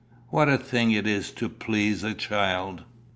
What 0.29 0.49
a 0.49 0.57
thing 0.57 0.89
it 0.89 1.05
is 1.05 1.29
to 1.33 1.47
please 1.47 2.03
a 2.03 2.15
child!" 2.15 2.85